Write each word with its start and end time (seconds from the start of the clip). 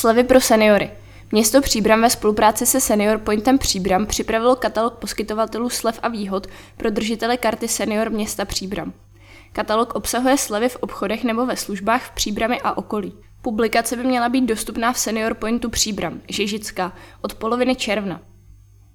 Slevy 0.00 0.24
pro 0.24 0.40
seniory. 0.40 0.90
Město 1.32 1.60
Příbram 1.60 2.00
ve 2.02 2.10
spolupráci 2.10 2.66
se 2.66 2.80
Senior 2.80 3.18
Pointem 3.18 3.58
Příbram 3.58 4.06
připravilo 4.06 4.56
katalog 4.56 4.94
poskytovatelů 4.94 5.70
slev 5.70 6.00
a 6.02 6.08
výhod 6.08 6.46
pro 6.76 6.90
držitele 6.90 7.36
karty 7.36 7.68
Senior 7.68 8.10
města 8.10 8.44
Příbram. 8.44 8.92
Katalog 9.52 9.94
obsahuje 9.94 10.36
slevy 10.36 10.68
v 10.68 10.76
obchodech 10.76 11.24
nebo 11.24 11.46
ve 11.46 11.56
službách 11.56 12.02
v 12.02 12.10
Příbrami 12.10 12.60
a 12.60 12.76
okolí. 12.76 13.12
Publikace 13.42 13.96
by 13.96 14.04
měla 14.04 14.28
být 14.28 14.46
dostupná 14.46 14.92
v 14.92 14.98
Senior 14.98 15.34
Pointu 15.34 15.70
Příbram, 15.70 16.20
Žižická, 16.28 16.92
od 17.20 17.34
poloviny 17.34 17.74
června. 17.74 18.20